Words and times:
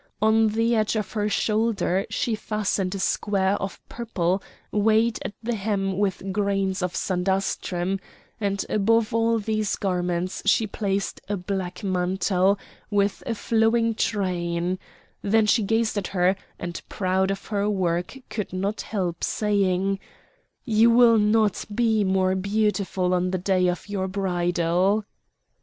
On 0.19 0.47
the 0.47 0.73
edge 0.75 0.95
of 0.95 1.11
her 1.11 1.29
shoulder 1.29 2.07
she 2.09 2.33
fastened 2.33 2.95
a 2.95 2.97
square 2.97 3.53
of 3.61 3.79
purple 3.87 4.41
weighted 4.71 5.21
at 5.25 5.33
the 5.43 5.53
hem 5.53 5.95
with 5.99 6.33
grains 6.33 6.81
of 6.81 6.95
sandastrum; 6.95 7.99
and 8.39 8.65
above 8.67 9.13
all 9.13 9.37
these 9.37 9.75
garments 9.75 10.41
she 10.47 10.65
placed 10.65 11.21
a 11.29 11.37
black 11.37 11.83
mantle 11.83 12.57
with 12.89 13.21
a 13.27 13.35
flowing 13.35 13.93
train; 13.93 14.79
then 15.21 15.45
she 15.45 15.61
gazed 15.61 15.95
at 15.99 16.07
her, 16.07 16.35
and 16.57 16.81
proud 16.89 17.29
of 17.29 17.45
her 17.49 17.69
work 17.69 18.17
could 18.31 18.51
not 18.51 18.81
help 18.81 19.23
saying: 19.23 19.99
"You 20.65 20.89
will 20.89 21.19
not 21.19 21.63
be 21.75 22.03
more 22.03 22.33
beautiful 22.33 23.13
on 23.13 23.29
the 23.29 23.37
day 23.37 23.67
of 23.67 23.87
your 23.87 24.07
bridal!" 24.07 25.05